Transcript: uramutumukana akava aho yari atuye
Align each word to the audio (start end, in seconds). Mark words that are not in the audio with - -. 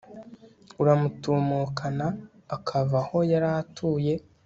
uramutumukana 0.81 2.05
akava 2.55 2.99
aho 3.03 3.17
yari 3.31 3.47
atuye 3.61 4.13